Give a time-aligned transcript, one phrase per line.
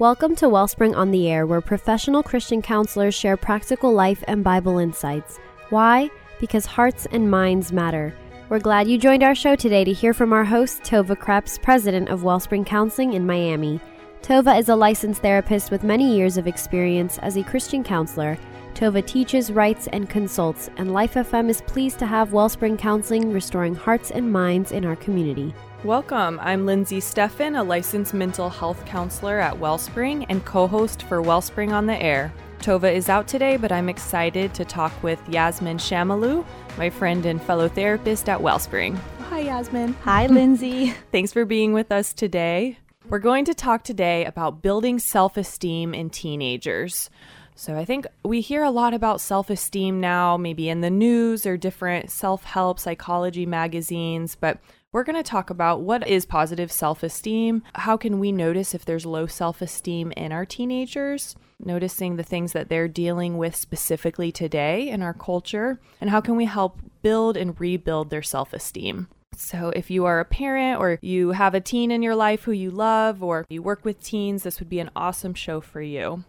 [0.00, 4.78] Welcome to Wellspring on the Air, where professional Christian counselors share practical life and Bible
[4.78, 5.38] insights.
[5.70, 6.10] Why?
[6.40, 8.12] Because hearts and minds matter.
[8.48, 12.08] We're glad you joined our show today to hear from our host, Tova Krebs, president
[12.08, 13.78] of Wellspring Counseling in Miami.
[14.20, 18.36] Tova is a licensed therapist with many years of experience as a Christian counselor.
[18.74, 23.76] Tova teaches, writes, and consults, and Life FM is pleased to have Wellspring Counseling restoring
[23.76, 25.54] hearts and minds in our community.
[25.84, 26.40] Welcome.
[26.40, 31.74] I'm Lindsay Steffen, a licensed mental health counselor at Wellspring and co host for Wellspring
[31.74, 32.32] on the Air.
[32.60, 36.46] Tova is out today, but I'm excited to talk with Yasmin Shamalu,
[36.78, 38.96] my friend and fellow therapist at Wellspring.
[39.28, 39.92] Hi, Yasmin.
[40.04, 40.94] Hi, Lindsay.
[41.12, 42.78] Thanks for being with us today.
[43.10, 47.10] We're going to talk today about building self esteem in teenagers.
[47.56, 51.44] So, I think we hear a lot about self esteem now, maybe in the news
[51.44, 54.60] or different self help psychology magazines, but
[54.94, 57.64] we're going to talk about what is positive self esteem.
[57.74, 61.34] How can we notice if there's low self esteem in our teenagers?
[61.58, 66.36] Noticing the things that they're dealing with specifically today in our culture, and how can
[66.36, 69.08] we help build and rebuild their self esteem?
[69.36, 72.52] So, if you are a parent or you have a teen in your life who
[72.52, 76.22] you love, or you work with teens, this would be an awesome show for you.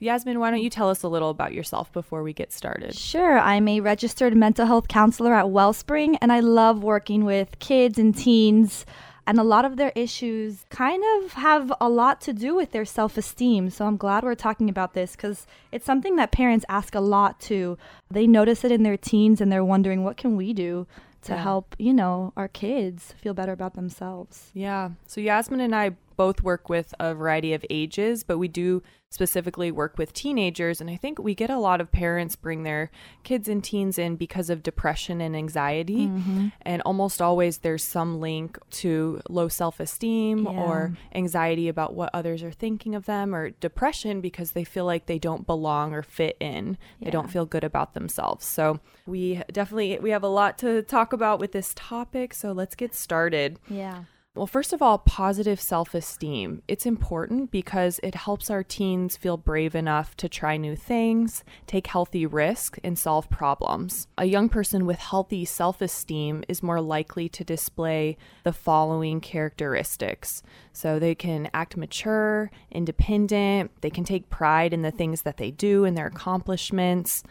[0.00, 2.94] Yasmin, why don't you tell us a little about yourself before we get started?
[2.94, 3.38] Sure.
[3.38, 8.16] I'm a registered mental health counselor at Wellspring, and I love working with kids and
[8.16, 8.86] teens.
[9.26, 12.86] And a lot of their issues kind of have a lot to do with their
[12.86, 13.68] self esteem.
[13.68, 17.38] So I'm glad we're talking about this because it's something that parents ask a lot
[17.38, 17.76] too.
[18.10, 20.86] They notice it in their teens and they're wondering, what can we do
[21.22, 21.42] to yeah.
[21.42, 24.50] help, you know, our kids feel better about themselves?
[24.54, 24.90] Yeah.
[25.06, 29.72] So Yasmin and I both work with a variety of ages, but we do specifically
[29.72, 30.80] work with teenagers.
[30.80, 32.92] And I think we get a lot of parents bring their
[33.24, 36.06] kids and teens in because of depression and anxiety.
[36.06, 36.48] Mm-hmm.
[36.62, 40.50] And almost always there's some link to low self esteem yeah.
[40.50, 45.06] or anxiety about what others are thinking of them or depression because they feel like
[45.06, 46.78] they don't belong or fit in.
[47.00, 47.06] Yeah.
[47.06, 48.46] They don't feel good about themselves.
[48.46, 52.32] So we definitely we have a lot to talk about with this topic.
[52.32, 53.58] So let's get started.
[53.68, 54.04] Yeah.
[54.36, 56.62] Well, first of all, positive self esteem.
[56.68, 61.88] It's important because it helps our teens feel brave enough to try new things, take
[61.88, 64.06] healthy risks, and solve problems.
[64.16, 70.44] A young person with healthy self esteem is more likely to display the following characteristics.
[70.72, 75.50] So they can act mature, independent, they can take pride in the things that they
[75.50, 77.24] do and their accomplishments.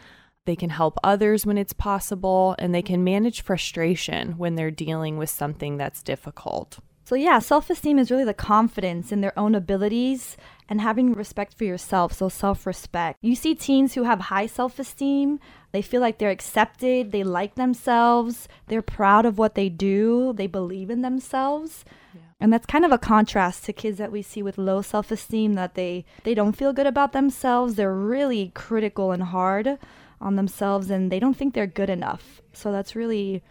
[0.44, 5.18] They can help others when it's possible, and they can manage frustration when they're dealing
[5.18, 6.80] with something that's difficult.
[7.10, 10.38] So, yeah, self esteem is really the confidence in their own abilities
[10.70, 12.14] and having respect for yourself.
[12.14, 13.18] So, self respect.
[13.24, 15.40] You see teens who have high self esteem,
[15.72, 20.46] they feel like they're accepted, they like themselves, they're proud of what they do, they
[20.46, 21.84] believe in themselves.
[22.14, 22.22] Yeah.
[22.40, 25.54] And that's kind of a contrast to kids that we see with low self esteem
[25.54, 27.74] that they, they don't feel good about themselves.
[27.74, 29.80] They're really critical and hard
[30.22, 32.44] on themselves and they don't think they're good enough.
[32.54, 33.42] So, that's really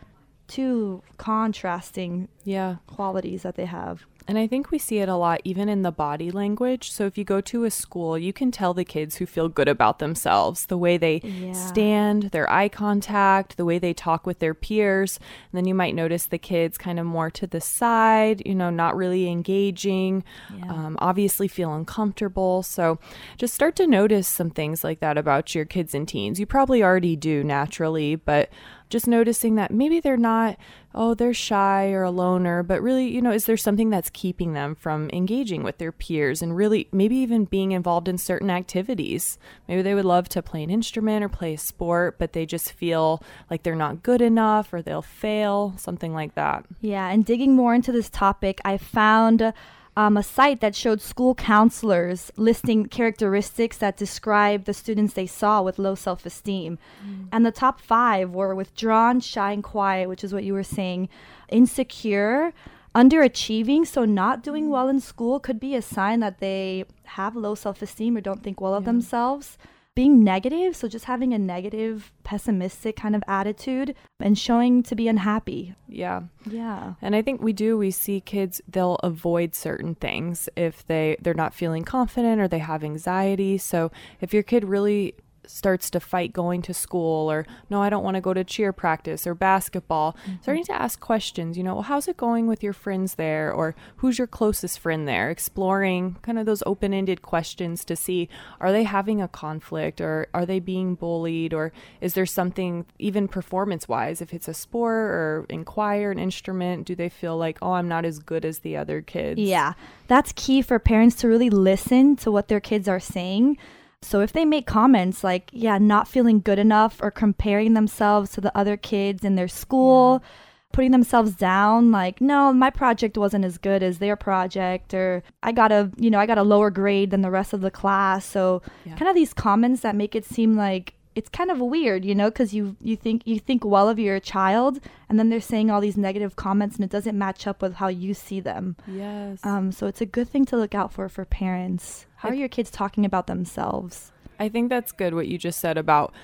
[0.49, 4.07] two contrasting yeah qualities that they have.
[4.29, 6.93] And I think we see it a lot even in the body language.
[6.93, 9.69] So if you go to a school, you can tell the kids who feel good
[9.69, 11.55] about themselves, the way they yeah.
[11.55, 15.19] stand, their eye contact, the way they talk with their peers.
[15.51, 18.69] And then you might notice the kids kind of more to the side, you know,
[18.69, 20.23] not really engaging,
[20.55, 20.71] yeah.
[20.71, 22.63] um, obviously feel uncomfortable.
[22.63, 22.99] So
[23.39, 26.39] just start to notice some things like that about your kids and teens.
[26.39, 28.51] You probably already do naturally, but
[28.91, 30.59] just noticing that maybe they're not,
[30.99, 34.53] oh, they're shy or a loner, but really, you know, is there something that's keeping
[34.53, 39.39] them from engaging with their peers and really maybe even being involved in certain activities?
[39.69, 42.73] Maybe they would love to play an instrument or play a sport, but they just
[42.73, 46.67] feel like they're not good enough or they'll fail, something like that.
[46.81, 49.53] Yeah, and digging more into this topic, I found
[49.99, 55.61] um, a site that showed school counselors listing characteristics that describe the students they saw
[55.61, 56.79] with low self esteem.
[57.05, 57.27] Mm.
[57.33, 61.09] And the top five were withdrawn, shy, and quiet, which is what you were saying,
[61.49, 62.53] insecure,
[62.95, 63.85] underachieving.
[63.89, 64.71] So, not doing mm.
[64.71, 66.85] well in school could be a sign that they
[67.19, 68.79] have low self esteem or don't think well yeah.
[68.79, 69.59] of themselves
[69.99, 75.09] being negative, so just having a negative, pessimistic kind of attitude and showing to be
[75.09, 75.75] unhappy.
[75.89, 76.23] Yeah.
[76.49, 76.95] Yeah.
[77.03, 81.35] And I think we do we see kids they'll avoid certain things if they they're
[81.35, 83.59] not feeling confident or they have anxiety.
[83.59, 83.91] So
[84.21, 85.15] if your kid really
[85.49, 88.73] starts to fight going to school or no i don't want to go to cheer
[88.73, 90.13] practice or basketball.
[90.13, 90.43] Mm-hmm.
[90.43, 93.53] starting to ask questions you know well, how's it going with your friends there?
[93.53, 95.31] or who's your closest friend there?
[95.31, 98.29] Exploring kind of those open-ended questions to see
[98.61, 103.29] are they having a conflict or are they being bullied or is there something even
[103.29, 107.59] performance wise if it's a sport or in choir an instrument do they feel like
[107.63, 109.41] oh i'm not as good as the other kids?
[109.41, 109.75] Yeah
[110.09, 113.57] that's key for parents to really listen to what their kids are saying
[114.03, 118.41] so if they make comments like, yeah, not feeling good enough or comparing themselves to
[118.41, 120.29] the other kids in their school, yeah.
[120.73, 125.51] putting themselves down like, no, my project wasn't as good as their project or I
[125.53, 128.25] got a, you know, I got a lower grade than the rest of the class.
[128.25, 128.95] So yeah.
[128.95, 132.31] kind of these comments that make it seem like it's kind of weird, you know,
[132.31, 134.79] because you you think you think well of your child,
[135.09, 137.89] and then they're saying all these negative comments, and it doesn't match up with how
[137.89, 138.77] you see them.
[138.87, 139.41] Yes.
[139.43, 139.73] Um.
[139.73, 142.07] So it's a good thing to look out for for parents.
[142.15, 144.13] How are your kids talking about themselves?
[144.39, 146.15] I think that's good what you just said about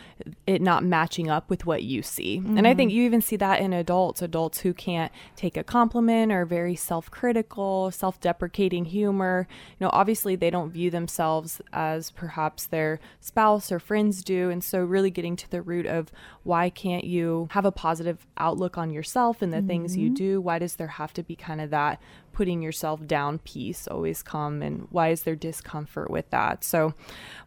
[0.47, 2.39] it not matching up with what you see.
[2.39, 2.59] Mm-hmm.
[2.59, 2.99] And I think mm-hmm.
[2.99, 7.91] you even see that in adults, adults who can't take a compliment or very self-critical,
[7.91, 9.47] self-deprecating humor.
[9.79, 14.63] You know, obviously they don't view themselves as perhaps their spouse or friends do, and
[14.63, 16.13] so really getting to the root of
[16.43, 19.67] why can't you have a positive outlook on yourself and the mm-hmm.
[19.67, 20.15] things you mm-hmm.
[20.15, 20.41] do?
[20.41, 22.01] Why does there have to be kind of that
[22.35, 26.93] putting yourself down piece always come and why is there discomfort with that so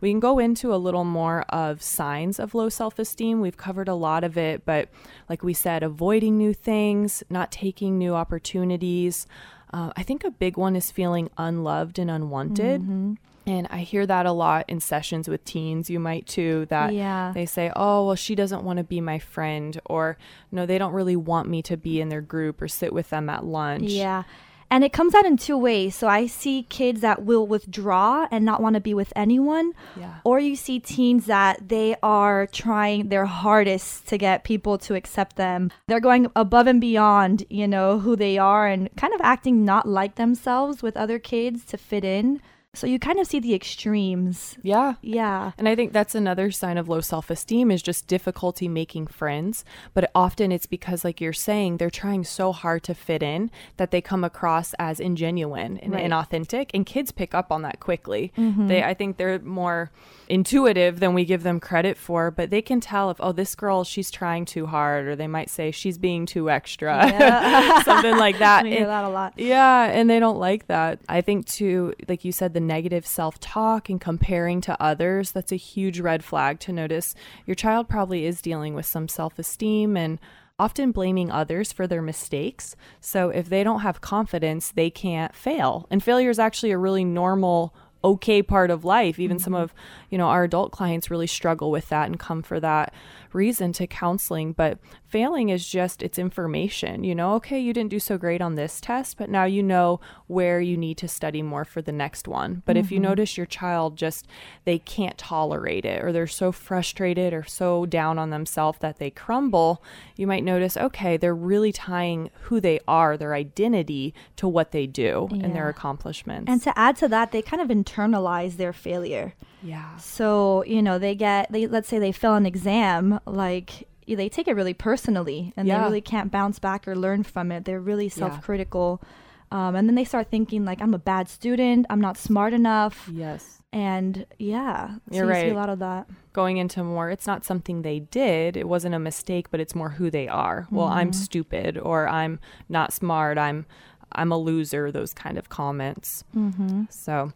[0.01, 3.93] we can go into a little more of signs of low self-esteem we've covered a
[3.93, 4.89] lot of it but
[5.29, 9.27] like we said avoiding new things not taking new opportunities
[9.73, 13.13] uh, i think a big one is feeling unloved and unwanted mm-hmm.
[13.47, 15.89] And I hear that a lot in sessions with teens.
[15.89, 17.31] You might too, that yeah.
[17.33, 20.17] they say, oh, well, she doesn't want to be my friend, or
[20.51, 23.29] no, they don't really want me to be in their group or sit with them
[23.29, 23.89] at lunch.
[23.89, 24.23] Yeah.
[24.69, 25.95] And it comes out in two ways.
[25.95, 29.73] So I see kids that will withdraw and not want to be with anyone.
[29.95, 30.15] Yeah.
[30.23, 35.37] Or you see teens that they are trying their hardest to get people to accept
[35.37, 35.71] them.
[35.87, 39.87] They're going above and beyond, you know, who they are and kind of acting not
[39.87, 42.41] like themselves with other kids to fit in.
[42.77, 44.57] So you kind of see the extremes.
[44.62, 44.95] Yeah.
[45.01, 45.51] Yeah.
[45.57, 49.65] And I think that's another sign of low self esteem is just difficulty making friends.
[49.94, 53.89] But often it's because, like you're saying, they're trying so hard to fit in that
[53.89, 56.06] they come across as ingenuine and right.
[56.06, 56.69] inauthentic.
[56.74, 58.31] And kids pick up on that quickly.
[58.38, 58.68] Mm-hmm.
[58.68, 59.91] They, I think they're more
[60.30, 63.83] intuitive than we give them credit for, but they can tell if, oh, this girl,
[63.83, 67.81] she's trying too hard, or they might say she's being too extra, yeah.
[67.83, 68.57] something like that.
[68.68, 69.33] We hear that a lot.
[69.38, 71.00] Yeah, and they don't like that.
[71.07, 75.51] I think, too, like you said, the negative self talk and comparing to others, that's
[75.51, 77.15] a huge red flag to notice.
[77.45, 80.19] Your child probably is dealing with some self esteem and
[80.59, 82.75] often blaming others for their mistakes.
[82.99, 85.87] So if they don't have confidence, they can't fail.
[85.89, 87.73] And failure is actually a really normal
[88.03, 89.19] okay part of life.
[89.19, 89.43] Even mm-hmm.
[89.43, 89.73] some of,
[90.09, 92.93] you know, our adult clients really struggle with that and come for that
[93.33, 94.53] reason to counseling.
[94.53, 98.56] But failing is just it's information you know okay you didn't do so great on
[98.56, 102.27] this test but now you know where you need to study more for the next
[102.27, 102.86] one but mm-hmm.
[102.86, 103.09] if you mm-hmm.
[103.09, 104.27] notice your child just
[104.65, 109.09] they can't tolerate it or they're so frustrated or so down on themselves that they
[109.09, 109.81] crumble
[110.18, 114.86] you might notice okay they're really tying who they are their identity to what they
[114.86, 115.45] do yeah.
[115.45, 119.33] and their accomplishments and to add to that they kind of internalize their failure
[119.63, 124.30] yeah so you know they get they let's say they fail an exam like they
[124.30, 125.77] take it really personally and yeah.
[125.77, 127.65] they really can't bounce back or learn from it.
[127.65, 129.01] They're really self-critical.
[129.01, 129.09] Yeah.
[129.50, 133.09] Um, and then they start thinking like I'm a bad student, I'm not smart enough.
[133.12, 133.62] Yes.
[133.74, 135.51] And yeah, you're so you right.
[135.51, 136.07] a lot of that.
[136.33, 138.57] Going into more, it's not something they did.
[138.57, 140.63] It wasn't a mistake, but it's more who they are.
[140.63, 140.75] Mm-hmm.
[140.75, 141.21] Well, I'm mm-hmm.
[141.21, 142.39] stupid, or I'm
[142.69, 143.38] not smart.
[143.38, 143.65] I'm
[144.13, 144.92] I'm a loser.
[144.92, 146.24] Those kind of comments.
[146.36, 146.83] Mm-hmm.
[146.89, 147.33] So,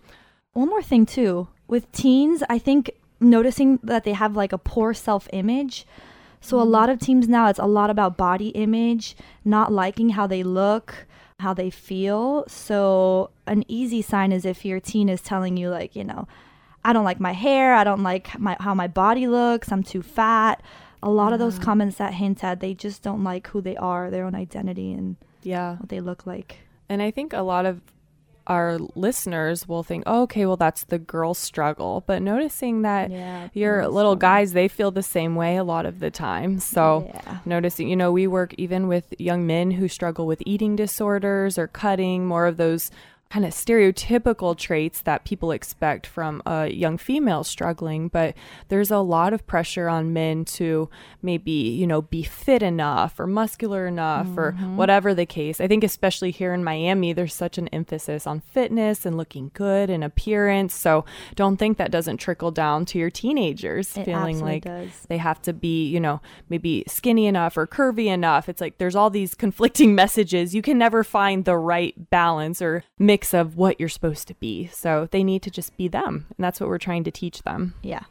[0.53, 4.93] one more thing too with teens, I think noticing that they have like a poor
[4.93, 5.87] self image
[6.41, 10.25] so a lot of teams now, it's a lot about body image, not liking how
[10.25, 11.05] they look,
[11.39, 12.43] how they feel.
[12.47, 16.27] So an easy sign is if your teen is telling you like, you know,
[16.83, 20.01] I don't like my hair, I don't like my how my body looks, I'm too
[20.01, 20.63] fat.
[21.03, 21.33] A lot yeah.
[21.33, 24.35] of those comments that hint at they just don't like who they are, their own
[24.35, 26.57] identity and yeah, what they look like.
[26.89, 27.81] And I think a lot of
[28.47, 32.03] our listeners will think, oh, okay, well, that's the girl struggle.
[32.05, 35.99] But noticing that yeah, your little guys, they feel the same way a lot of
[35.99, 36.59] the time.
[36.59, 37.39] So yeah.
[37.45, 41.67] noticing, you know, we work even with young men who struggle with eating disorders or
[41.67, 42.91] cutting, more of those
[43.31, 48.35] kind of stereotypical traits that people expect from a young female struggling, but
[48.67, 50.89] there's a lot of pressure on men to
[51.21, 54.39] maybe, you know, be fit enough or muscular enough mm-hmm.
[54.39, 55.61] or whatever the case.
[55.61, 59.89] I think, especially here in Miami, there's such an emphasis on fitness and looking good
[59.89, 60.75] and appearance.
[60.75, 64.89] So don't think that doesn't trickle down to your teenagers it feeling like does.
[65.07, 66.19] they have to be, you know,
[66.49, 68.49] maybe skinny enough or curvy enough.
[68.49, 70.53] It's like there's all these conflicting messages.
[70.53, 74.33] You can never find the right balance or mix mix of what you're supposed to
[74.35, 74.67] be.
[74.67, 76.25] So they need to just be them.
[76.35, 77.75] And that's what we're trying to teach them.
[77.83, 78.03] Yeah.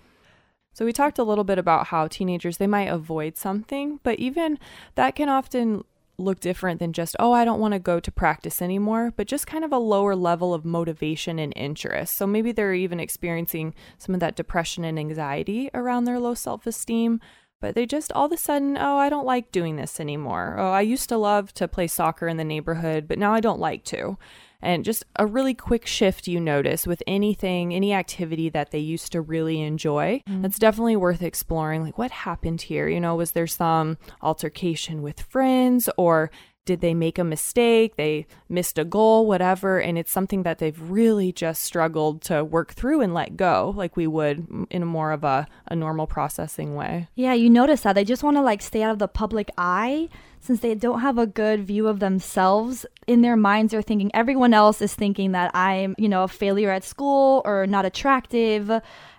[0.73, 4.57] So we talked a little bit about how teenagers they might avoid something, but even
[4.95, 5.85] that can often
[6.17, 9.49] look different than just, oh, I don't want to go to practice anymore, but just
[9.49, 12.15] kind of a lower level of motivation and interest.
[12.15, 16.67] So maybe they're even experiencing some of that depression and anxiety around their low self
[16.69, 17.21] esteem,
[17.61, 20.55] but they just all of a sudden, oh, I don't like doing this anymore.
[20.57, 23.61] Oh, I used to love to play soccer in the neighborhood, but now I don't
[23.61, 24.17] like to
[24.63, 29.13] and just a really quick shift you notice with anything, any activity that they used
[29.13, 30.23] to really enjoy.
[30.29, 30.43] Mm-hmm.
[30.43, 31.83] That's definitely worth exploring.
[31.83, 32.89] Like, what happened here?
[32.89, 36.31] You know, was there some altercation with friends or
[36.65, 37.97] did they make a mistake?
[37.97, 39.81] They missed a goal, whatever.
[39.81, 43.97] And it's something that they've really just struggled to work through and let go, like
[43.97, 47.09] we would in a more of a, a normal processing way.
[47.15, 47.95] Yeah, you notice that.
[47.95, 50.09] They just want to like stay out of the public eye
[50.41, 52.87] since they don't have a good view of themselves.
[53.07, 56.71] In their minds, they're thinking everyone else is thinking that I'm, you know, a failure
[56.71, 58.71] at school or not attractive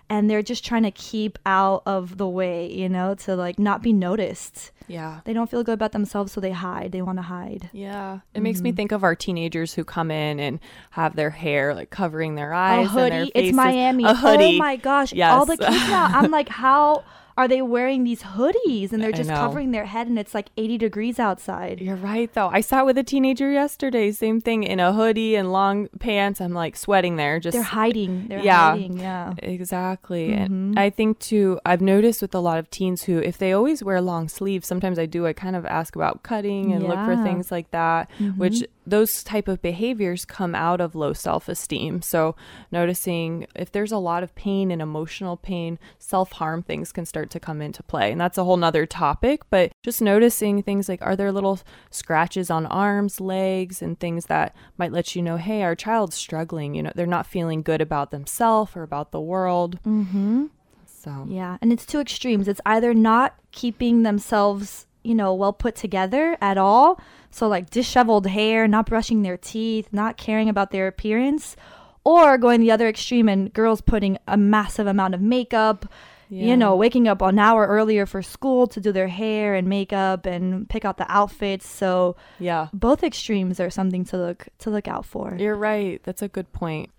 [0.08, 3.82] and they're just trying to keep out of the way, you know, to like not
[3.82, 4.70] be noticed.
[4.88, 5.20] Yeah.
[5.24, 6.92] They don't feel good about themselves, so they hide.
[6.92, 7.70] They want to hide.
[7.72, 8.14] Yeah.
[8.14, 8.42] It mm-hmm.
[8.42, 8.76] makes me mm-hmm.
[8.76, 12.86] think of our teenagers who come in and have their hair like covering their eyes.
[12.86, 13.32] A hoodie.
[13.34, 14.04] It's Miami.
[14.04, 14.56] A hoodie.
[14.56, 15.12] Oh my gosh.
[15.12, 15.32] Yes.
[15.32, 16.06] All the kids now.
[16.12, 17.04] I'm like, how
[17.36, 20.78] are they wearing these hoodies and they're just covering their head and it's like 80
[20.78, 21.80] degrees outside.
[21.80, 22.48] You're right though.
[22.48, 26.40] I sat with a teenager yesterday, same thing in a hoodie and long pants.
[26.40, 28.28] I'm like sweating there just They're hiding.
[28.28, 28.98] They're yeah, hiding.
[28.98, 29.34] Yeah.
[29.38, 30.30] Exactly.
[30.30, 30.42] Mm-hmm.
[30.42, 33.82] And I think too I've noticed with a lot of teens who if they always
[33.82, 36.88] wear long sleeves, sometimes I do I kind of ask about cutting and yeah.
[36.88, 38.38] look for things like that, mm-hmm.
[38.38, 42.02] which those type of behaviors come out of low self-esteem.
[42.02, 42.34] So
[42.70, 47.40] noticing if there's a lot of pain and emotional pain self-harm things can start to
[47.40, 48.12] come into play.
[48.12, 51.60] And that's a whole nother topic but just noticing things like are there little
[51.90, 56.74] scratches on arms legs and things that might let you know hey our child's struggling
[56.74, 59.80] you know they're not feeling good about themselves or about the world.
[59.82, 60.46] Mm-hmm.
[60.86, 62.48] so yeah and it's two extremes.
[62.48, 67.00] It's either not keeping themselves you know well put together at all
[67.32, 71.56] so, like disheveled hair, not brushing their teeth, not caring about their appearance,
[72.04, 75.90] or going the other extreme and girls putting a massive amount of makeup,
[76.28, 76.44] yeah.
[76.44, 80.26] you know, waking up an hour earlier for school to do their hair and makeup
[80.26, 81.66] and pick out the outfits.
[81.66, 85.34] So, yeah, both extremes are something to look to look out for.
[85.38, 86.02] You're right.
[86.02, 86.90] That's a good point.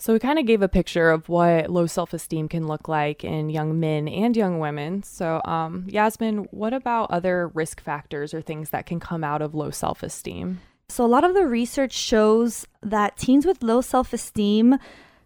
[0.00, 3.22] So, we kind of gave a picture of what low self esteem can look like
[3.22, 5.02] in young men and young women.
[5.02, 9.54] So, um, Yasmin, what about other risk factors or things that can come out of
[9.54, 10.60] low self esteem?
[10.88, 14.78] So, a lot of the research shows that teens with low self esteem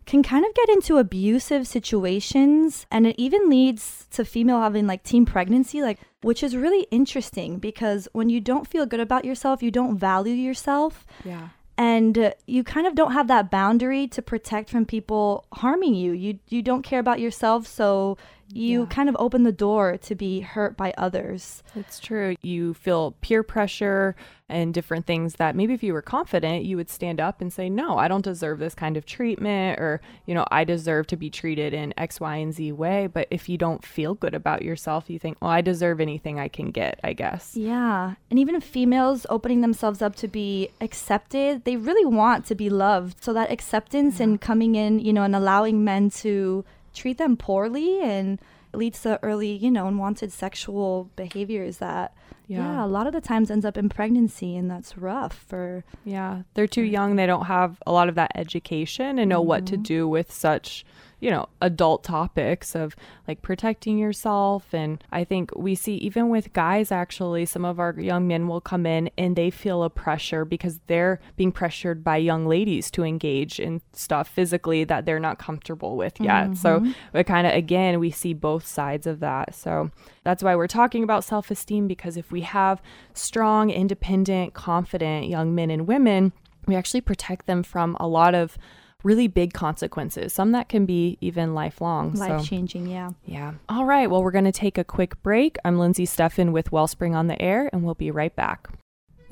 [0.07, 5.03] can kind of get into abusive situations and it even leads to female having like
[5.03, 9.63] teen pregnancy like which is really interesting because when you don't feel good about yourself
[9.63, 14.23] you don't value yourself yeah and uh, you kind of don't have that boundary to
[14.23, 16.13] protect from people harming you.
[16.13, 18.17] You you don't care about yourself, so
[18.55, 18.87] you yeah.
[18.87, 21.63] kind of open the door to be hurt by others.
[21.75, 22.37] It's true.
[22.43, 24.15] You feel peer pressure
[24.49, 27.71] and different things that maybe if you were confident, you would stand up and say,
[27.71, 31.31] No, I don't deserve this kind of treatment, or, you know, I deserve to be
[31.31, 33.07] treated in X, Y, and Z way.
[33.07, 36.49] But if you don't feel good about yourself, you think, Well, I deserve anything I
[36.49, 37.57] can get, I guess.
[37.57, 38.15] Yeah.
[38.31, 43.25] And even females opening themselves up to be accepted, they really want to be loved.
[43.25, 44.25] So that acceptance yeah.
[44.25, 48.41] and coming in, you know, and allowing men to treat them poorly and
[48.73, 52.15] leads to early, you know, unwanted sexual behaviors that
[52.47, 52.59] yeah.
[52.59, 52.85] yeah.
[52.85, 56.43] a lot of the times ends up in pregnancy and that's rough for Yeah.
[56.55, 59.49] They're too young, they don't have a lot of that education and know mm-hmm.
[59.49, 59.83] what to mm-hmm.
[59.83, 60.85] do with such
[61.25, 62.95] you know, adult topics of
[63.27, 64.75] like protecting yourself.
[64.75, 68.61] And I think we see even with guys, actually, some of our young men will
[68.61, 73.05] come in and they feel a pressure because they're being pressured by young ladies to
[73.05, 76.51] engage in stuff physically that they're not comfortable with yet.
[76.51, 76.55] Mm-hmm.
[76.57, 79.55] So it kind of, again, we see both sides of that.
[79.55, 79.91] So
[80.25, 82.81] that's why we're talking about self esteem because if we have
[83.13, 86.33] strong, independent, confident young men and women,
[86.67, 88.57] we actually protect them from a lot of
[89.03, 92.15] really big consequences, some that can be even lifelong.
[92.15, 93.11] Life so, changing, yeah.
[93.27, 93.55] Yeah.
[93.69, 94.11] All right.
[94.11, 95.59] Well, we're going to take a quick break.
[95.65, 98.69] I'm Lindsay Steffen with Wellspring on the Air, and we'll be right back.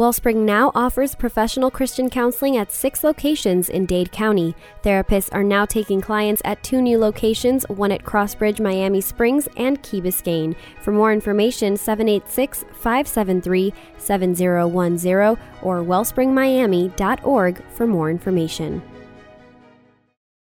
[0.03, 4.57] Wellspring now offers professional Christian counseling at six locations in Dade County.
[4.83, 9.81] Therapists are now taking clients at two new locations, one at Crossbridge, Miami Springs, and
[9.85, 10.57] Key Biscayne.
[10.81, 18.83] For more information, 786 573 7010 or wellspringmiami.org for more information.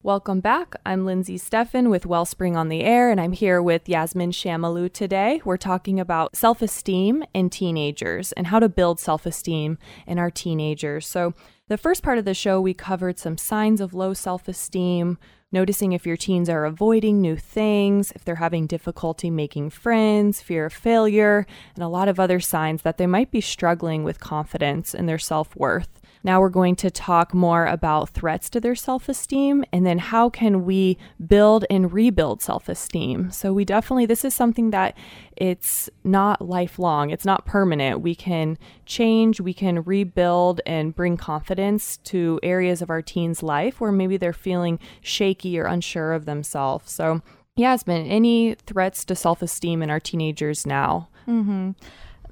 [0.05, 0.75] Welcome back.
[0.85, 5.41] I'm Lindsay Steffen with Wellspring on the Air, and I'm here with Yasmin Shamalu today.
[5.45, 10.29] We're talking about self esteem in teenagers and how to build self esteem in our
[10.29, 11.07] teenagers.
[11.07, 11.35] So,
[11.69, 15.19] the first part of the show, we covered some signs of low self esteem,
[15.53, 20.67] noticing if your teens are avoiding new things, if they're having difficulty making friends, fear
[20.67, 24.97] of failure, and a lot of other signs that they might be struggling with confidence
[24.97, 26.02] and their self worth.
[26.25, 30.31] Now we're going to talk more about threats to their self esteem and then how
[30.31, 33.31] can we build and rebuild self esteem.
[33.31, 34.97] So we definitely, this is something that
[35.37, 38.01] it's not lifelong, it's not permanent.
[38.01, 43.81] We can change, we can rebuild and bring confidence to areas of our teens' life
[43.81, 46.93] where maybe they're feeling shaky or unsure of themselves.
[46.93, 47.23] So,
[47.57, 51.09] Yasmin, any threats to self esteem in our teenagers now?
[51.27, 51.73] Mm-hmm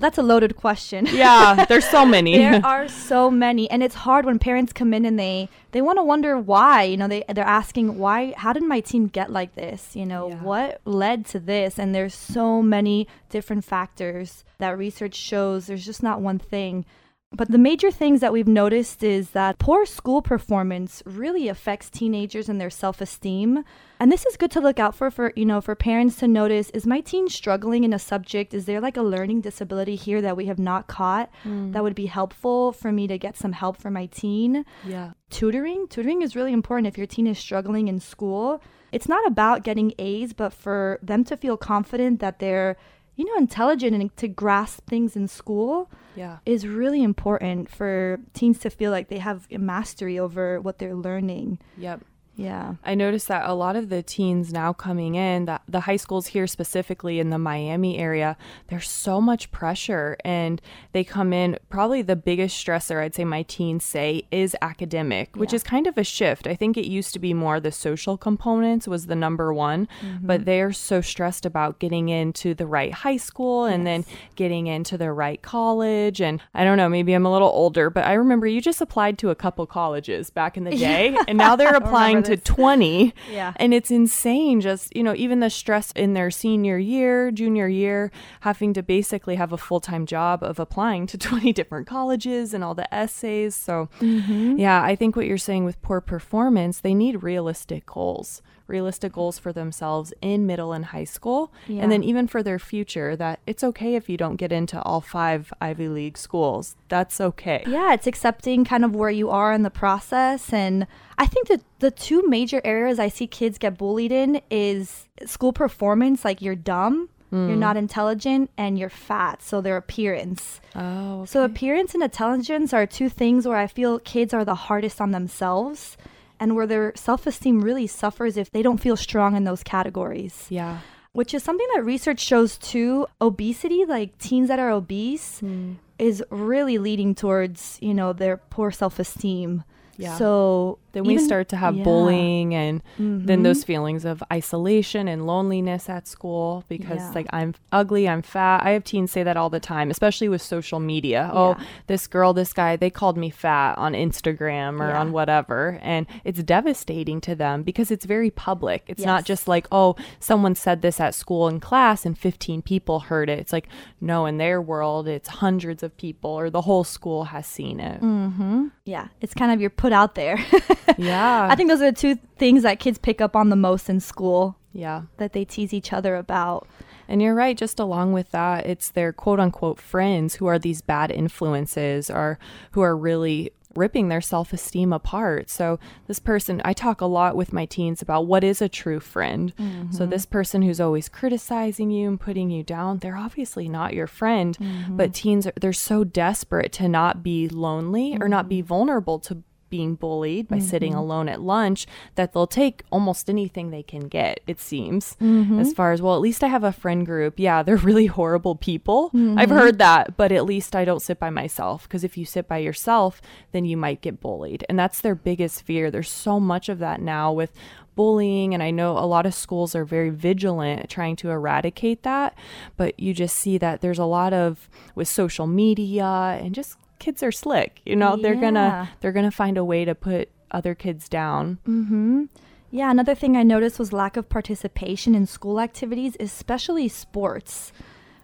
[0.01, 1.07] that's a loaded question.
[1.21, 2.39] Yeah, there's so many.
[2.39, 5.99] there are so many, and it's hard when parents come in and they they want
[5.99, 6.85] to wonder why.
[6.85, 8.33] You know, they they're asking why.
[8.37, 9.95] How did my team get like this?
[9.95, 10.43] You know, yeah.
[10.43, 11.79] what led to this?
[11.79, 15.67] And there's so many different factors that research shows.
[15.67, 16.87] There's just not one thing.
[17.33, 22.49] But the major things that we've noticed is that poor school performance really affects teenagers
[22.49, 23.65] and their self-esteem.
[24.01, 26.71] And this is good to look out for for, you know, for parents to notice
[26.71, 28.55] is my teen struggling in a subject?
[28.55, 31.73] Is there like a learning disability here that we have not caught mm.
[31.75, 34.65] that would be helpful for me to get some help for my teen?
[34.87, 35.11] Yeah.
[35.29, 38.63] Tutoring, tutoring is really important if your teen is struggling in school.
[38.91, 42.79] It's not about getting A's, but for them to feel confident that they're
[43.17, 46.39] you know, intelligent and to grasp things in school yeah.
[46.47, 51.59] is really important for teens to feel like they have mastery over what they're learning.
[51.77, 52.01] Yep.
[52.37, 52.75] Yeah.
[52.85, 56.29] I noticed that a lot of the teens now coming in, that the high schools
[56.29, 58.37] here specifically in the Miami area,
[58.69, 60.61] there's so much pressure and
[60.93, 65.53] they come in probably the biggest stressor I'd say my teens say is academic, which
[65.53, 65.57] yeah.
[65.57, 66.47] is kind of a shift.
[66.47, 70.27] I think it used to be more the social components was the number one, mm-hmm.
[70.27, 74.05] but they're so stressed about getting into the right high school and yes.
[74.07, 77.91] then getting into the right college and I don't know, maybe I'm a little older,
[77.91, 81.37] but I remember you just applied to a couple colleges back in the day and
[81.37, 83.15] now they're applying to 20.
[83.31, 83.53] Yeah.
[83.57, 88.11] And it's insane just, you know, even the stress in their senior year, junior year,
[88.41, 92.65] having to basically have a full time job of applying to 20 different colleges and
[92.65, 93.55] all the essays.
[93.55, 94.57] So, mm-hmm.
[94.59, 99.39] yeah, I think what you're saying with poor performance, they need realistic goals realistic goals
[99.39, 101.83] for themselves in middle and high school yeah.
[101.83, 105.01] and then even for their future that it's okay if you don't get into all
[105.01, 106.77] five Ivy League schools.
[106.89, 107.65] That's okay.
[107.67, 110.87] Yeah, it's accepting kind of where you are in the process and
[111.19, 115.53] I think that the two major areas I see kids get bullied in is school
[115.53, 117.49] performance like you're dumb Mm.
[117.49, 120.61] You're not intelligent and you're fat, so their appearance.
[120.75, 121.21] Oh.
[121.21, 121.27] Okay.
[121.27, 125.13] So appearance and intelligence are two things where I feel kids are the hardest on
[125.13, 125.97] themselves
[126.41, 130.47] and where their self esteem really suffers if they don't feel strong in those categories.
[130.49, 130.79] Yeah.
[131.13, 133.07] Which is something that research shows too.
[133.21, 135.77] Obesity, like teens that are obese, mm.
[135.99, 139.65] is really leading towards, you know, their poor self esteem.
[139.97, 140.17] Yeah.
[140.17, 141.85] So then we start to have yeah.
[141.85, 143.27] bullying and mm-hmm.
[143.27, 147.13] then those feelings of isolation and loneliness at school because yeah.
[147.15, 148.63] like I'm ugly, I'm fat.
[148.65, 151.31] I have teens say that all the time, especially with social media.
[151.33, 151.39] Yeah.
[151.39, 155.79] Oh, this girl, this guy, they called me fat on Instagram or on whatever.
[155.83, 158.85] And it's devastating to them because it's very public.
[158.87, 159.07] It's yes.
[159.07, 163.29] not just like, oh, someone said this at school in class and 15 people heard
[163.29, 163.39] it.
[163.39, 163.69] It's like,
[164.01, 168.01] no, in their world, it's hundreds of people or the whole school has seen it.
[168.01, 168.69] Mm-hmm.
[168.85, 169.09] Yeah.
[169.21, 170.45] It's kind of you're put out there.
[170.99, 171.49] yeah.
[171.51, 174.01] I think those are the two things that kids pick up on the most in
[174.01, 174.57] school.
[174.73, 175.03] Yeah.
[175.17, 176.69] That they tease each other about.
[177.09, 180.81] And you're right, just along with that, it's their quote unquote friends who are these
[180.81, 182.39] bad influences or
[182.71, 185.51] who are really ripping their self esteem apart.
[185.51, 189.01] So, this person, I talk a lot with my teens about what is a true
[189.01, 189.55] friend.
[189.57, 189.93] Mm-hmm.
[189.93, 194.07] So, this person who's always criticizing you and putting you down, they're obviously not your
[194.07, 194.57] friend.
[194.59, 194.97] Mm-hmm.
[194.97, 198.23] But teens, are, they're so desperate to not be lonely mm-hmm.
[198.23, 198.69] or not be mm-hmm.
[198.69, 200.67] vulnerable to being bullied by mm-hmm.
[200.67, 205.17] sitting alone at lunch that they'll take almost anything they can get, it seems.
[205.21, 205.61] Mm-hmm.
[205.61, 207.35] As far as, well, at least I have a friend group.
[207.39, 209.09] Yeah, they're really horrible people.
[209.09, 209.39] Mm-hmm.
[209.39, 211.85] I've heard that, but at least I don't sit by myself.
[211.85, 214.65] Because if you sit by yourself, then you might get bullied.
[214.69, 215.91] And that's their biggest fear.
[215.91, 217.53] There's so much of that now with
[217.97, 222.35] bullying and I know a lot of schools are very vigilant trying to eradicate that
[222.77, 226.05] but you just see that there's a lot of with social media
[226.41, 227.81] and just kids are slick.
[227.85, 231.59] You know, they're gonna they're gonna find a way to put other kids down.
[231.67, 232.25] Mm-hmm.
[232.71, 237.73] Yeah, another thing I noticed was lack of participation in school activities, especially sports.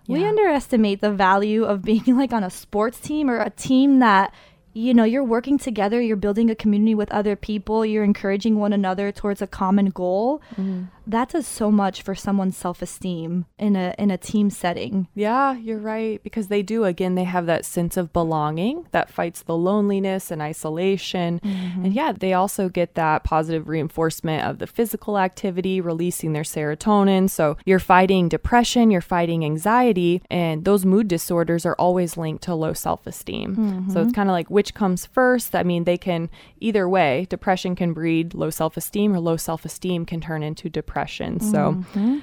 [0.09, 4.33] We underestimate the value of being like on a sports team or a team that
[4.73, 8.73] you know you're working together, you're building a community with other people, you're encouraging one
[8.73, 10.43] another towards a common goal.
[11.07, 15.07] That does so much for someone's self-esteem in a in a team setting.
[15.15, 16.23] Yeah, you're right.
[16.23, 20.43] Because they do, again, they have that sense of belonging that fights the loneliness and
[20.43, 21.41] isolation.
[21.41, 21.85] Mm-hmm.
[21.85, 27.31] And yeah, they also get that positive reinforcement of the physical activity, releasing their serotonin.
[27.31, 32.55] So you're fighting depression, you're fighting anxiety, and those mood disorders are always linked to
[32.55, 33.55] low self esteem.
[33.93, 34.11] So it's mm-hmm.
[34.11, 35.55] kind of like which comes first.
[35.55, 39.65] I mean, they can either way, depression can breed low self esteem, or low self
[39.65, 40.96] esteem can turn into depression.
[41.41, 42.19] So mm-hmm.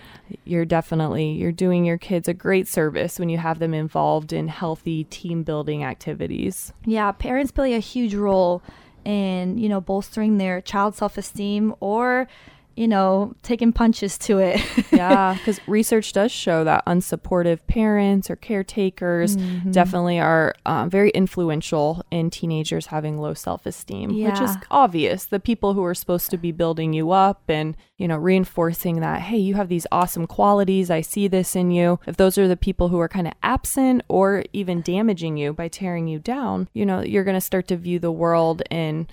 [0.46, 4.48] you're definitely you're doing your kids a great service when you have them involved in
[4.48, 6.74] healthy team building activities.
[6.86, 8.62] Yeah, parents play a huge role
[9.06, 12.28] in, you know, bolstering their child self-esteem or,
[12.76, 14.60] you know, taking punches to it.
[14.92, 19.72] yeah because research does show that unsupportive parents or caretakers Mm-hmm.
[19.72, 25.74] definitely are um, very influential in teenagers having low self-esteem which is obvious the people
[25.74, 29.56] who are supposed to be building you up and you know reinforcing that hey you
[29.56, 33.00] have these awesome qualities i see this in you if those are the people who
[33.00, 37.24] are kind of absent or even damaging you by tearing you down you know you're
[37.24, 39.08] going to start to view the world and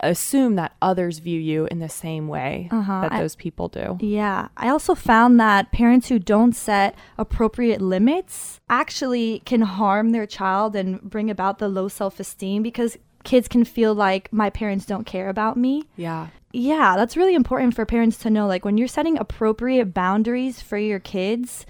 [0.00, 3.00] assume that others view you in the same way Uh-huh.
[3.02, 7.80] that I- those people do Yeah, I also found that parents who don't set appropriate
[7.80, 13.48] limits actually can harm their child and bring about the low self esteem because kids
[13.48, 15.82] can feel like my parents don't care about me.
[15.96, 18.46] yeah Yeah, that's really important for parents to know.
[18.46, 21.66] Like when you're setting appropriate boundaries for your kids,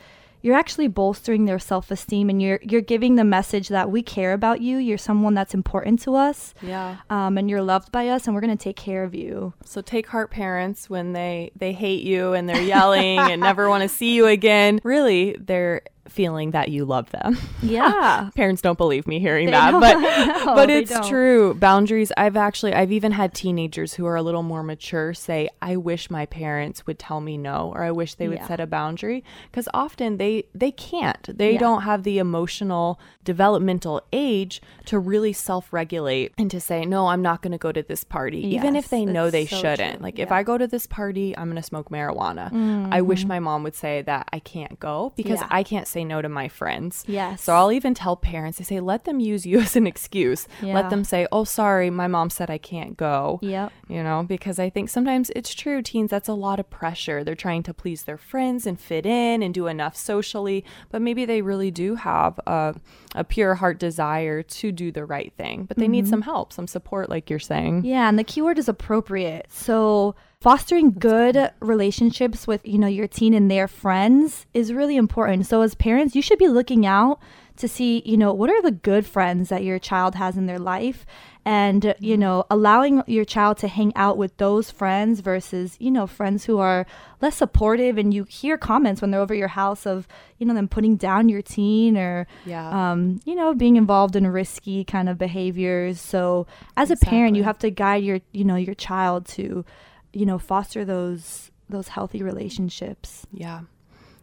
[0.46, 4.60] you're actually bolstering their self-esteem and you're you're giving the message that we care about
[4.60, 4.76] you.
[4.76, 6.54] You're someone that's important to us.
[6.62, 9.54] yeah Um, and you're loved by us and we're going to take care of you.
[9.64, 13.82] So take heart parents when they they hate you and they're yelling and never want
[13.82, 14.78] to see you again.
[14.86, 17.38] Really, they're feeling that you love them.
[17.62, 18.30] Yeah.
[18.36, 21.08] Parents don't believe me hearing They that, but but it's don't.
[21.08, 21.54] true.
[21.54, 22.12] Boundaries.
[22.16, 26.08] I've actually I've even had teenagers who are a little more mature say, "I wish
[26.10, 28.46] my parents would tell me no," or "I wish they would Yeah.
[28.46, 31.36] set a boundary," because often they they can't.
[31.36, 31.58] They Yeah.
[31.58, 37.42] don't have the emotional developmental age to really self-regulate and to say, "No, I'm not
[37.42, 39.94] going to go to this party," even if they know they so shouldn't.
[39.96, 40.02] true.
[40.02, 42.88] Like if I go to this party, I'm going to smoke marijuana.
[42.92, 45.52] I wish my mom would say that I can't go because Mm-hmm.
[45.52, 45.58] Yeah.
[45.58, 47.04] I can't say no to my friends.
[47.08, 47.42] Yes.
[47.42, 50.46] So I'll even tell parents, I say, let them use you as an excuse.
[50.62, 50.74] Yeah.
[50.74, 53.38] Let them say, oh, sorry, my mom said I can't go.
[53.42, 53.72] Yep.
[53.88, 57.24] You know, because I think sometimes it's true, teens, that's a lot of pressure.
[57.24, 61.24] They're trying to please their friends and fit in and do enough socially, but maybe
[61.24, 62.74] they really do have a,
[63.14, 65.92] a pure heart desire to do the right thing, but they Mm-hmm.
[65.92, 67.84] need some help, some support, like you're saying.
[67.84, 69.46] Yeah, and the keyword is appropriate.
[69.50, 70.14] So
[70.46, 75.44] fostering good relationships with, you know, your teen and their friends is really important.
[75.44, 77.18] So as parents, you should be looking out
[77.56, 80.60] to see, you know, what are the good friends that your child has in their
[80.60, 81.04] life
[81.44, 86.06] and, you know, allowing your child to hang out with those friends versus, you know,
[86.06, 86.86] friends who are
[87.20, 90.06] less supportive and you hear comments when they're over your house of,
[90.38, 92.92] you know, them putting down your teen or Yeah.
[92.92, 96.00] um, you know, being involved in risky kind of behaviors.
[96.00, 99.64] So as a parent, you have to guide your, you know, your child to,
[100.12, 103.26] you know, foster those those healthy relationships.
[103.32, 103.62] Yeah.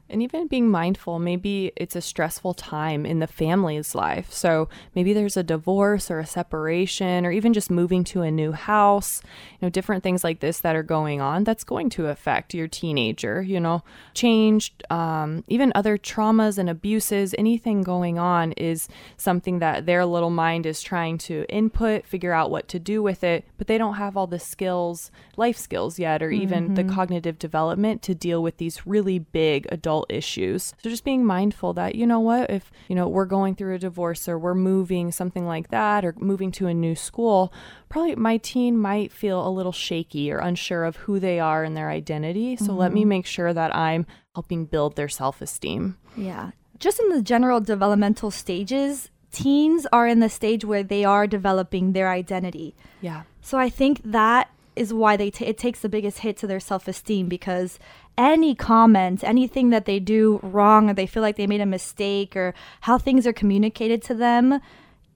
[0.10, 4.32] And even being mindful, maybe it's a stressful time in the family's life.
[4.32, 8.52] So maybe there's a divorce or a separation or even just moving to a new
[8.52, 12.54] house, you know, different things like this that are going on that's going to affect
[12.54, 13.82] your teenager, you know,
[14.14, 18.88] change, um, even other traumas and abuses, anything going on is
[19.18, 23.24] something that their little mind is trying to input, figure out what to do with
[23.24, 27.40] it, but they don't have all the skills, life skills yet, or even the cognitive
[27.40, 30.74] development to deal with these really big adult issues.
[30.82, 33.80] So just being mindful that, you know what, if, you know, we're going through a
[33.80, 37.54] divorce or we're moving, something like that, or moving to a new school,
[37.90, 41.78] probably my teen might feel a little shaky or unsure of who they are and
[41.78, 42.56] their identity.
[42.56, 43.10] So let me mm-hmm.
[43.10, 45.98] make sure that I'm helping build their self esteem.
[46.18, 46.52] Yeah.
[46.80, 51.94] Just in the general developmental stages, teens are in the stage where they are developing
[51.94, 52.76] their identity.
[53.02, 53.24] Yeah.
[53.42, 56.60] So I think that is why they ta it takes the biggest hit to their
[56.60, 57.80] self-esteem because
[58.18, 62.36] any comment, anything that they do wrong or they feel like they made a mistake
[62.36, 64.60] or how things are communicated to them,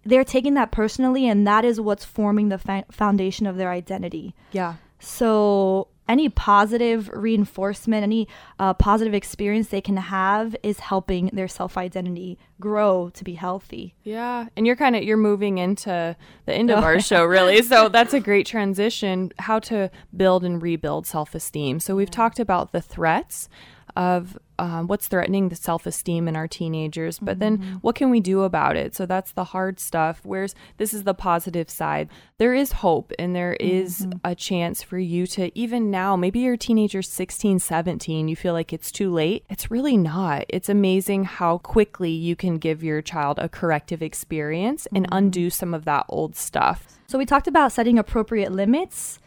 [0.04, 4.34] they're taking that personally and that is what's forming the fa- foundation of their identity.
[4.52, 4.76] Yeah.
[5.00, 8.28] So any positive reinforcement, any
[8.60, 13.96] uh, positive experience they can have is helping their self identity grow to be healthy.
[14.04, 16.16] Yeah, and you're kind of you're moving into
[16.46, 17.62] the end of our show, really.
[17.62, 19.32] So that's a great transition.
[19.40, 21.80] How to build and rebuild self esteem.
[21.80, 23.50] So we've talked about the threats
[23.96, 27.62] of um, what's threatening the self esteem in our teenagers, but mm-hmm.
[27.62, 28.96] then what can we do about it?
[28.96, 30.22] So that's the hard stuff.
[30.24, 32.10] Whereas this is the positive side.
[32.38, 34.20] There is hope and there is mm-hmm.
[34.24, 38.74] a chance for you to, even now, maybe your teenager's 16, 17, you feel like
[38.74, 39.46] it's too late.
[39.50, 40.46] It's really not.
[40.50, 44.98] It's amazing how quickly you can give your child a corrective experience mm-hmm.
[44.98, 46.88] and undo some of that old stuff.
[47.08, 49.20] So we talked about setting appropriate limits.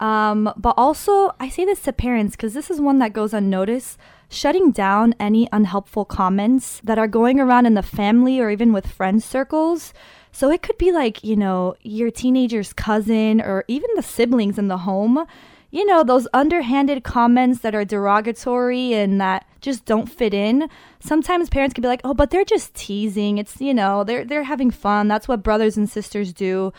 [0.00, 3.98] Um, but also, I say this to parents because this is one that goes unnoticed
[4.28, 8.86] shutting down any unhelpful comments that are going around in the family or even with
[8.86, 9.92] friend circles.
[10.32, 14.68] So it could be like, you know, your teenager's cousin or even the siblings in
[14.68, 15.26] the home.
[15.70, 20.68] You know, those underhanded comments that are derogatory and that just don't fit in.
[21.00, 23.36] Sometimes parents can be like, "Oh, but they're just teasing.
[23.36, 25.08] It's, you know, they're they're having fun.
[25.08, 26.72] That's what brothers and sisters do."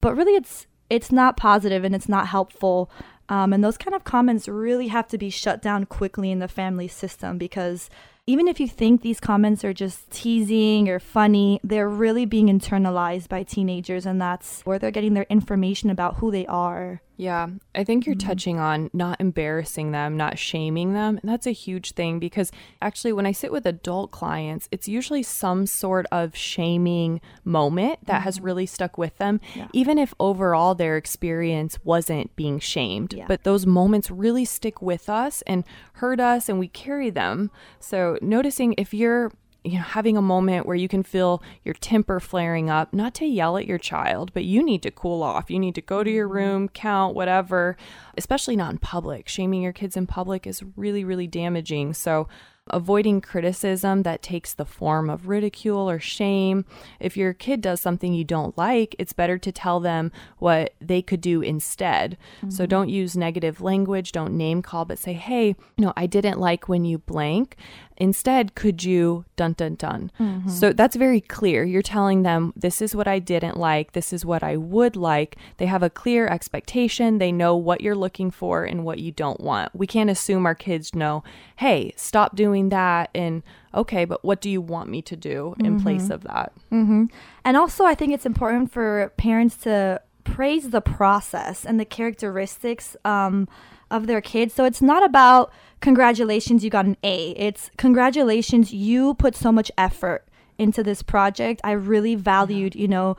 [0.00, 2.90] But really it's it's not positive and it's not helpful.
[3.32, 6.48] Um, and those kind of comments really have to be shut down quickly in the
[6.48, 7.88] family system because
[8.26, 13.30] even if you think these comments are just teasing or funny, they're really being internalized
[13.30, 17.00] by teenagers, and that's where they're getting their information about who they are.
[17.16, 18.28] Yeah, I think you're mm-hmm.
[18.28, 21.18] touching on not embarrassing them, not shaming them.
[21.22, 25.22] And that's a huge thing because actually, when I sit with adult clients, it's usually
[25.22, 28.24] some sort of shaming moment that mm-hmm.
[28.24, 29.68] has really stuck with them, yeah.
[29.72, 33.14] even if overall their experience wasn't being shamed.
[33.14, 33.26] Yeah.
[33.28, 37.50] But those moments really stick with us and hurt us, and we carry them.
[37.78, 39.32] So, noticing if you're
[39.64, 43.24] you know having a moment where you can feel your temper flaring up not to
[43.24, 46.10] yell at your child but you need to cool off you need to go to
[46.10, 46.36] your mm-hmm.
[46.36, 47.76] room count whatever
[48.16, 52.28] especially not in public shaming your kids in public is really really damaging so
[52.68, 56.64] avoiding criticism that takes the form of ridicule or shame.
[57.00, 61.02] If your kid does something you don't like, it's better to tell them what they
[61.02, 62.16] could do instead.
[62.38, 62.50] Mm-hmm.
[62.50, 66.38] So don't use negative language, don't name call, but say, hey, you know, I didn't
[66.38, 67.56] like when you blank.
[68.02, 70.10] Instead, could you dun dun dun?
[70.18, 70.48] Mm-hmm.
[70.48, 71.62] So that's very clear.
[71.62, 75.36] You're telling them, this is what I didn't like, this is what I would like.
[75.58, 77.18] They have a clear expectation.
[77.18, 79.72] They know what you're looking for and what you don't want.
[79.72, 81.22] We can't assume our kids know,
[81.54, 83.08] hey, stop doing that.
[83.14, 85.84] And okay, but what do you want me to do in mm-hmm.
[85.84, 86.52] place of that?
[86.72, 87.04] Mm-hmm.
[87.44, 92.96] And also, I think it's important for parents to praise the process and the characteristics
[93.04, 93.46] um,
[93.92, 94.54] of their kids.
[94.54, 97.30] So it's not about congratulations, you got an A.
[97.32, 100.26] It's congratulations, you put so much effort
[100.58, 101.60] into this project.
[101.62, 103.16] I really valued, you know,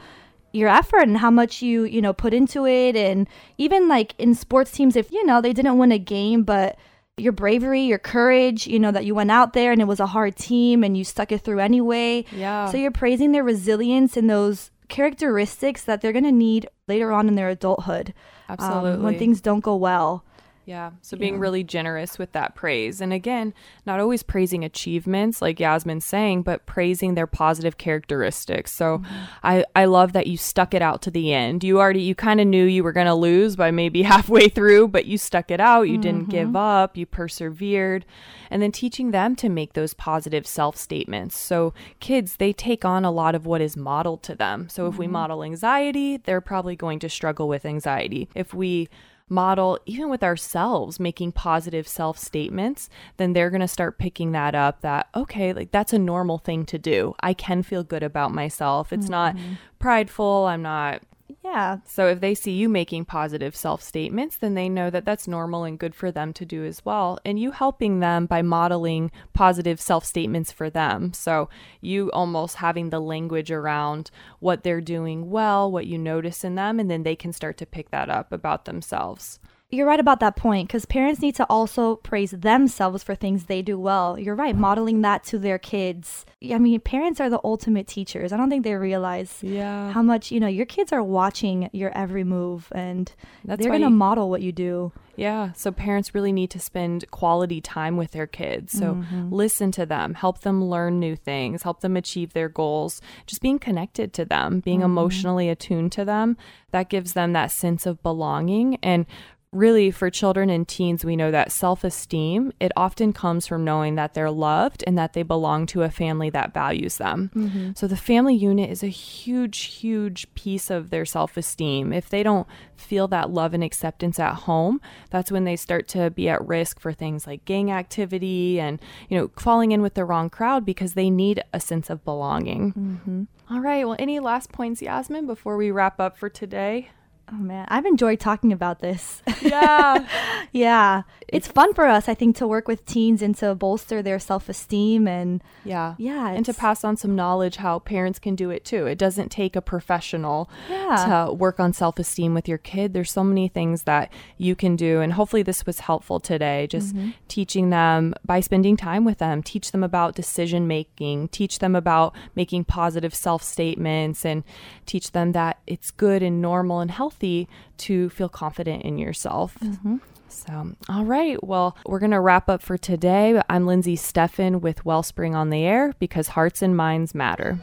[0.52, 2.96] your effort and how much you, you know, put into it.
[2.96, 6.78] And even like in sports teams, if, you know, they didn't win a game, but
[7.18, 10.08] your bravery, your courage, you know, that you went out there and it was a
[10.08, 12.26] hard team and you stuck it through anyway.
[12.32, 12.68] Yeah.
[12.70, 17.28] So you're praising their resilience and those characteristics that they're going to need later on
[17.28, 18.14] in their adulthood.
[18.50, 18.92] Absolutely.
[18.92, 20.24] Um, when things don't go well.
[20.66, 20.92] Yeah.
[21.02, 21.40] So being yeah.
[21.42, 23.02] really generous with that praise.
[23.02, 23.54] And again,
[23.86, 28.72] not always praising achievements like Yasmin's saying, but praising their positive characteristics.
[28.72, 29.16] So mm-hmm.
[29.44, 31.64] I, I love that you stuck it out to the end.
[31.64, 34.88] You already, you kind of knew you were going to lose by maybe halfway through,
[34.88, 35.84] but you stuck it out.
[35.84, 36.02] You mm-hmm.
[36.02, 36.96] didn't give up.
[36.96, 38.06] You persevered.
[38.50, 41.38] And then teaching them to make those positive self statements.
[41.38, 44.70] So kids, they take on a lot of what is modeled to them.
[44.70, 45.00] So if mm-hmm.
[45.00, 48.30] we model anxiety, they're probably going to struggle with anxiety.
[48.34, 48.88] If we
[49.30, 54.56] model, even with ourselves, making positive self statements, then they're going to start picking that
[54.56, 57.16] up that, okay, like that's a normal thing to do.
[57.22, 58.94] I can feel good about myself.
[58.94, 59.12] It's mm-hmm.
[59.12, 59.36] not
[59.80, 60.46] prideful.
[60.46, 61.02] I'm not
[61.44, 61.80] yeah.
[61.86, 65.66] So if they see you making positive self statements, then they know that that's normal
[65.66, 67.20] and good for them to do as well.
[67.26, 71.12] And you helping them by modeling positive self statements for them.
[71.12, 71.50] So
[71.82, 76.80] you almost having the language around what they're doing well, what you notice in them,
[76.80, 79.40] and then they can start to pick that up about themselves
[79.74, 83.62] you're right about that point because parents need to also praise themselves for things they
[83.62, 84.18] do well.
[84.18, 86.26] You're right, modeling that to their kids.
[86.52, 88.32] I mean, parents are the ultimate teachers.
[88.32, 89.92] I don't think they realize yeah.
[89.92, 93.12] how much, you know, your kids are watching your every move and
[93.46, 94.92] That's they're going to model what you do.
[95.16, 95.52] Yeah.
[95.54, 98.74] So parents really need to spend quality time with their kids.
[98.74, 99.32] So mm-hmm.
[99.32, 103.60] listen to them, help them learn new things, help them achieve their goals, just being
[103.60, 104.86] connected to them, being mm-hmm.
[104.86, 106.36] emotionally attuned to them.
[106.72, 108.80] That gives them that sense of belonging.
[108.82, 109.06] And
[109.54, 114.14] really for children and teens we know that self-esteem it often comes from knowing that
[114.14, 117.30] they're loved and that they belong to a family that values them.
[117.36, 117.72] Mm-hmm.
[117.76, 121.94] so the family unit is a huge huge piece of their self-esteem.
[121.94, 126.10] If they don't feel that love and acceptance at home that's when they start to
[126.10, 130.06] be at risk for things like gang activity and you know falling in with the
[130.06, 132.74] wrong crowd because they need a sense of belonging.
[132.74, 133.24] Mm-hmm.
[133.54, 133.86] All right.
[133.86, 136.90] Well any last points yasmin before we wrap up for today
[137.32, 139.22] Oh man, I've enjoyed talking about this.
[139.42, 140.06] Yeah.
[140.52, 141.04] yeah.
[141.28, 144.50] It's, fun for us, I think, to work with teens and to bolster their self
[144.50, 145.96] esteem and Yeah.
[145.98, 146.30] Yeah.
[146.30, 148.88] And to pass on some knowledge how parents can do it too.
[148.88, 151.26] It doesn't take a professional yeah.
[151.28, 152.94] to work on self esteem with your kid.
[152.94, 155.00] There's so many things that you can do.
[155.00, 156.68] And hopefully this was helpful today.
[156.68, 157.12] Just mm-hmm.
[157.30, 162.14] teaching them by spending time with them, teach them about decision making, teach them about
[162.36, 164.44] making positive self statements and
[164.86, 167.48] teach them that it's good and normal and healthy healthy
[167.78, 169.56] to feel confident in yourself.
[169.64, 169.98] Mm-hmm.
[170.28, 171.42] So, all right.
[171.44, 173.40] Well, we're going to wrap up for today.
[173.50, 177.60] I'm Lindsay Steffen with Wellspring on the Air because hearts and minds matter.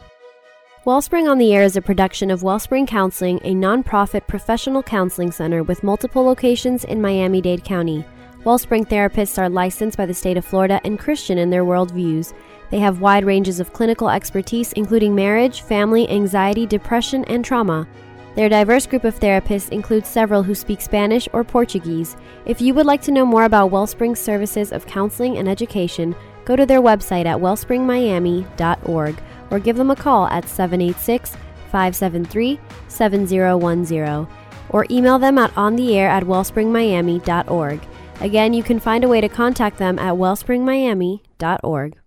[0.85, 5.65] Wellspring on the Air is a production of Wellspring Counseling, a nonprofit professional counseling center
[5.65, 8.05] with multiple locations in Miami Dade County.
[8.45, 12.33] Wellspring therapists are licensed by the state of Florida and Christian in their worldviews.
[12.71, 17.87] They have wide ranges of clinical expertise, including marriage, family, anxiety, depression, and trauma.
[18.37, 22.17] Their diverse group of therapists includes several who speak Spanish or Portuguese.
[22.47, 26.15] If you would like to know more about Wellspring's services of counseling and education,
[26.45, 31.37] go to their website at wellspringmiami.org or give them a call at 786
[31.71, 34.27] 573 7010
[34.71, 37.81] or email them at ontheair at wellspringmiami.org.
[38.21, 42.00] Again, you can find a way to contact them at wellspringmiami.org.